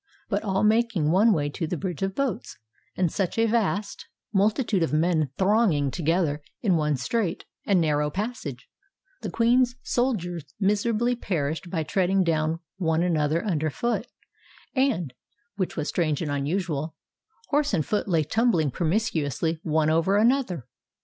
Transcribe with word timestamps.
But 0.29 0.41
all 0.43 0.63
making 0.63 1.11
one 1.11 1.31
way 1.31 1.47
to 1.49 1.67
the 1.67 1.77
bridge 1.77 2.01
of 2.01 2.15
boats, 2.15 2.57
and 2.97 3.11
such 3.11 3.37
a 3.37 3.45
vast 3.45 4.07
multitude 4.33 4.81
of 4.81 4.91
men 4.91 5.29
thronging 5.37 5.91
together 5.91 6.41
in 6.63 6.75
one 6.75 6.95
strait 6.97 7.45
and 7.67 7.79
narrow 7.79 8.09
passage, 8.09 8.67
the 9.21 9.29
queen's 9.29 9.75
soldiers 9.83 10.55
miserably 10.59 11.15
perished 11.15 11.69
by 11.69 11.83
treading 11.83 12.23
down 12.23 12.61
one 12.77 13.03
another 13.03 13.45
under 13.45 13.69
foot, 13.69 14.07
and 14.73 15.13
(which 15.57 15.77
was 15.77 15.89
strange 15.89 16.19
and 16.19 16.31
unusual) 16.31 16.95
horse 17.49 17.71
and 17.71 17.85
foot 17.85 18.07
lay 18.07 18.23
tumbling 18.23 18.71
promiscuously 18.71 19.59
one 19.61 19.91
over 19.91 20.17
another. 20.17 20.65